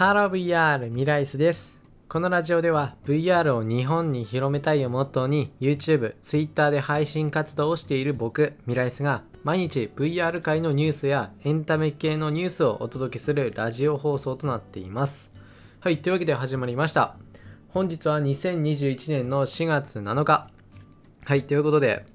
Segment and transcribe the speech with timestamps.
[0.00, 1.78] ハロー VR ミライスです。
[2.08, 15.34] このラジオでは VR を日本に広めたいをモットーに YouTube、Twitter で配信活動をしている僕、ミライスが毎日 VR 界のニュースやエンタメ系のニュースをお届けするラジオ放送となっています。
[15.80, 17.16] はい、というわけで始まりました。
[17.68, 20.48] 本日は2021年の4月7日。
[21.26, 22.06] はい、ということで、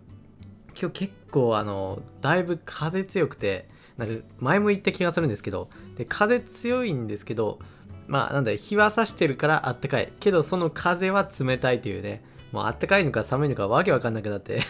[0.70, 7.60] 今日結構あの、だいぶ風強くて、なんか前も言った気がするんですけど、で風強いんですけど、
[8.08, 10.12] まあなんだ日は差してるからあったかい。
[10.20, 14.62] けどその風は冷たいというね、もうあったかいのか寒いのかわけわかんなくなって。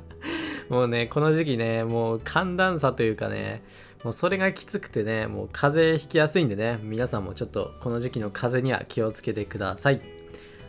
[0.68, 3.62] もうね、この時期ね、もう寒暖差というかね、
[4.04, 10.00] もうそれがきつくてね、もう風邪ひきやすいんでね、皆さんもちょっとこの時期の風邪には気をつけてください。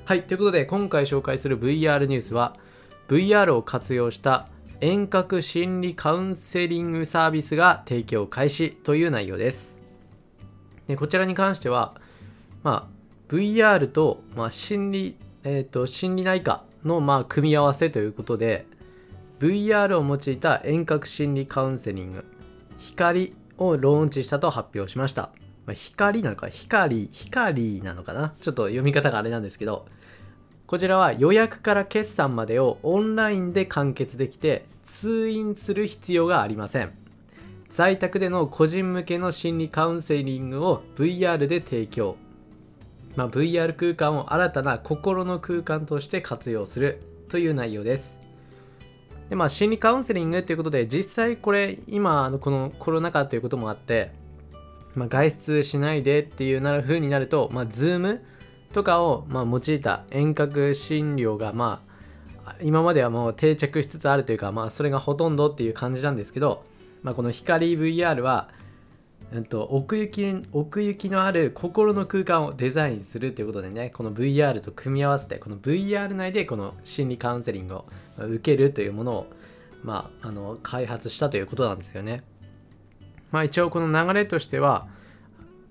[0.06, 2.56] はい、ということで今回紹介する VR ニュースは、
[3.08, 4.48] VR を活用した
[4.82, 9.77] 遠隔心理カウンセリングサービスが提供開始という内容です。
[10.88, 11.96] でこちらに関しては、
[12.64, 18.66] まあ、VR と、まあ、心理、えーと、心理内科の、まあ、組み合わせということで
[19.40, 22.26] VR を用いた遠隔心理カウンセリング
[22.78, 25.32] 光をローンチしたと発表しました。
[25.66, 28.34] まあ、光なのか光、光なのかな？
[28.40, 29.86] ちょっと読み方があれなんですけど、
[30.66, 36.94] こちらは予約から決算までをオンラインで完結できて通院する必要がありません
[37.70, 42.16] 在宅での個人向けの心理カウンセリングを VR で提供、
[43.16, 48.20] まあ、VR 空間を新たな心の空間として活用するという内容です。
[49.30, 54.12] でまあ心理カウンセリングということで実際これ今のこのコロナ禍ということもあって、
[54.96, 58.22] まあ、外出しないでっていうなる風になると、まあ、Zoom
[58.72, 61.84] とかを、まあ、用いた遠隔診療が、ま
[62.46, 66.64] あ、今まではもう定着しつつあるというか、まあ、それがほとんどっていう感じなんですけど、
[67.08, 68.50] まあ、この光 VR は、
[69.32, 77.86] うん、と奥行き奥行きのある心の空間をデザインするということでねこの VR と組み合わせてこの VR 内でこの心理カウンセリングを
[78.18, 79.28] 受けるというものを、
[79.84, 82.24] まあ、あの開発したということなんですよね。
[83.32, 84.90] まあ、一応この流れとしては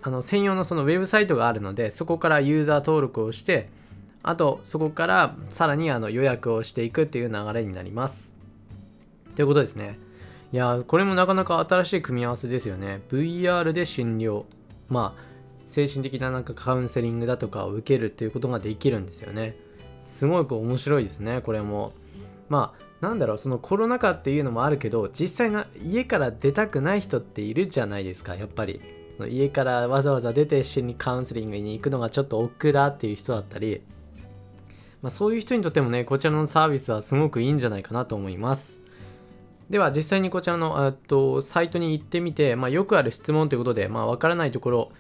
[0.01, 3.69] あの専用のそのウェブサイトがあるのでそこからユーザー登録をして
[4.23, 8.33] あとそこからさらにあの予約をしていくっていう流れになります
[9.35, 9.99] ということですね
[10.53, 13.03] いやこれもなかなか新しい組み合わせですよね。
[13.09, 14.45] VR で診療。
[14.89, 15.23] まあ
[15.65, 19.57] 精神的ななんかカウンセリングだとかを受けるっていうことができるんですよね。
[20.01, 21.93] すごく面白いですねこれも。
[22.49, 28.81] まあなんだろうそのコロナ禍っていうのもあるけど実際が家から出たくない人っているじゃないですかやっぱり。
[29.17, 33.81] その家からわざわざ出て心理カウンセリングに行くのがちょっと億劫だっていう人だったり、
[35.01, 38.86] まあ、そういう人にとってもねこちらのサービスはすごくいいんじゃないかなと思います。
[39.71, 44.93] では実際にこちらのとサイトに行ってみて、まあ、よくある質問ということで、まあ、分からないところ、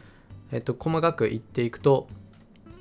[0.52, 2.08] えっと、細かく言っていくと、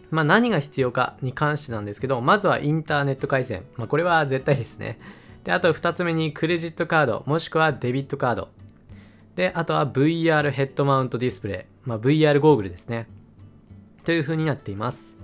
[0.09, 5.00] まあ、何が必要かに関してなんですけどまずはインターネット回線、まあ、これは絶対ですね
[5.44, 8.50] であと2つ目にクレジットカードもしくはデビットカード
[9.35, 13.07] で、あとは VR ヘッドマウントディスプレイ、まあ、VR ゴーグルですね。
[14.06, 15.17] という風になっています。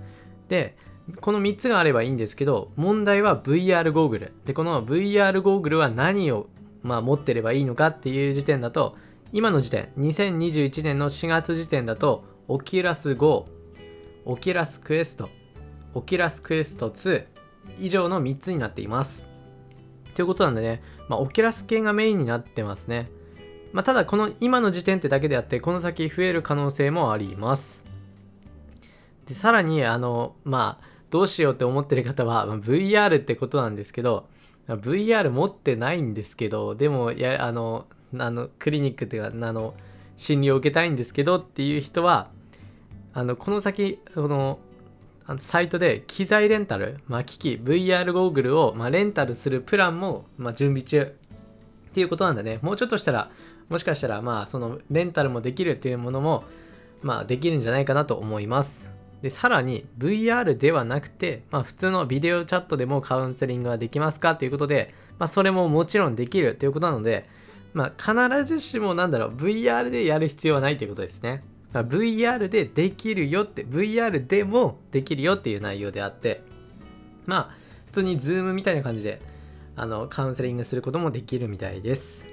[0.48, 0.76] で、
[1.20, 4.32] この3つがあればいいんですけど、問題は VR ゴーグル。
[4.44, 6.48] で、この VR ゴーグルは何を、
[6.82, 8.96] まあ、持ってればいいのかっていう時点だと、
[9.32, 13.46] 今の時点、2021年の4月時点だと、オキュラス GO、
[14.24, 15.28] オキュラスクエスト、
[15.94, 17.24] オキュラスクエスト2
[17.78, 19.28] 以上の3つになっています。
[20.14, 23.10] ということなんでね、まあ、オキュラス系がメインになってますね。
[23.72, 27.82] まあ、ただこの今の時点ってだけであってこの先増える可能性もあります
[29.26, 34.28] でさらにあのまあどうしようって思ってる方は、まあ、VR ってことなんですけど
[34.68, 37.86] VR 持ってないんですけどでもやあの
[38.16, 39.74] あのクリニックっていうかあの
[40.16, 42.30] 診療を受けたいんですけどっていう人は
[43.14, 44.58] あのこの先この
[45.38, 52.58] サイトで機材レンタル、まあ、機器 VR ゴーグルを、まあ、レンタルするプランも、まあ、準備中っていうことなんだね。
[52.62, 53.30] もうちょっとしたら
[53.68, 56.44] もしかしたらまあそのレンタルもできるっていうものも
[57.02, 58.90] まあできるんじゃないかなと思います。
[59.22, 67.28] でさらに VR ではなくて、まあ、普通のビデオチャットでもカウンセリングができますかということで、まあ、それももちろんできるということなので、
[67.72, 76.42] まあ、必ずしもなんだろう VR でやる必要はないということですね、まあ、VR でできるよって VR でもできるよっていう内容であって
[77.26, 79.20] まあ普通に Zoom みたいな感じで
[79.76, 82.26] あのカウンセリングすることもできるみたいです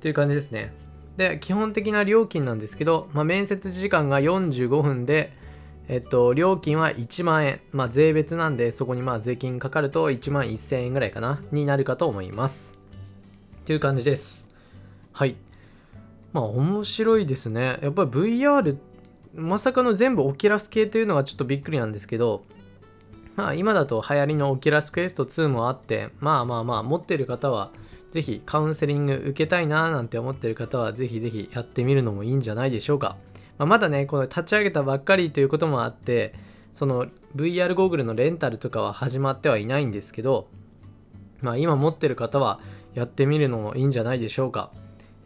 [0.00, 0.74] という感じですね。
[1.16, 5.32] で、基本的な料金なんですけど、まあ、面接時間が45分で、
[5.88, 7.60] えっと、料金は1万円。
[7.72, 12.76] まあ、税別なんで、そこにまあ税金かかると1万1000円ぐらいかな、になるかと思います。
[13.64, 14.48] という感じです。
[15.12, 15.36] はい。
[16.32, 17.78] まあ、面白いですね。
[17.82, 18.76] やっぱり VR
[19.34, 22.44] まさかの全部オキラス系というのがちょっとびっくりなんですけど、
[23.34, 27.70] まあ今だと流行りのオキラスクエスト2もあって、まあまあまあ持ってる方は
[28.12, 33.16] ぜひカウンセリング受けたいなーなんて思ってる方はぜひぜひやってみるのもいいんじゃないでしょうか。
[33.58, 36.34] まあ、まだね、この立ち上げたばっかりということもあって、
[36.72, 37.06] その
[37.36, 40.48] VR ゴーグルのレンタルとかは始まってはいないんですけど、
[41.40, 42.60] まあ今持ってる方は
[42.94, 44.70] やってみるのもいいんじゃないでしょうか。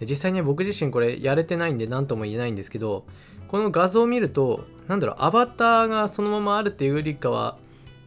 [0.01, 3.05] 実際ね、僕自身これやれてないんで何とも言えないんですけど、
[3.49, 7.57] この画像を見ると、なんだろう、アバターがそのままあるっていうよりかは、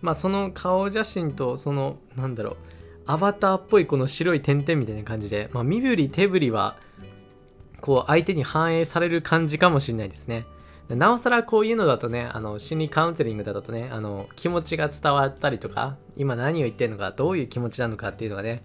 [0.02, 2.56] まあその顔写真とその、なんだろう、
[3.06, 6.76] アバターっぽいこの白い点々みたいな感じで、まあ、身振り手振りは
[7.82, 10.46] こう相手に反映される感じかもしれないですね。
[10.90, 18.64] なおさらこういうのだとね、あの心理カウンセリングだとね、あの気持ちが伝わったりとか、今何を言ってるのか、どういう気持ちなのかっていうのがね、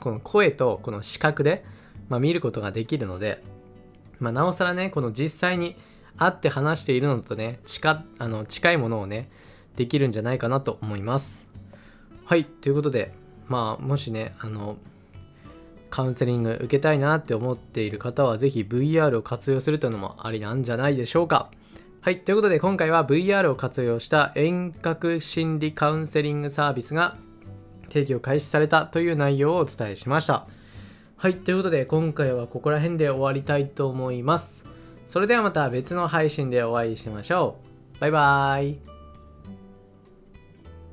[0.00, 1.64] この声とこの視覚で、
[2.08, 3.42] まあ、見ることができるので、
[4.18, 5.76] まあ、なおさらね、この実際に
[6.16, 9.28] 会って話しているのとね、近あの近いものをね、
[9.76, 11.48] できるんじゃないかなと思います。
[12.24, 13.12] はい、ということで、
[13.46, 14.76] まあもしねあの
[15.90, 21.50] カウンセリング受けたいなって思っている方はぜひ VR を活用するというのもありなんじゃないでしょうか。
[22.00, 27.16] はいということで今回は VR を活用した遠隔心理カウンセリングサービスが
[27.88, 30.46] 提供開始されたという内容をお伝えしました。
[31.16, 34.64] はいということで今回はここら辺で終わりたいと思います。
[35.06, 37.56] それではまた別の配信でお会いしましょ
[37.96, 38.00] う。
[38.00, 38.95] バイバーイ。